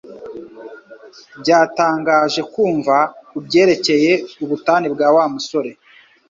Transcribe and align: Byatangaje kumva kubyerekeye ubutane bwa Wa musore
Byatangaje 1.41 2.41
kumva 2.53 2.95
kubyerekeye 3.31 4.11
ubutane 4.43 4.87
bwa 4.93 5.07
Wa 5.15 5.25
musore 5.33 5.71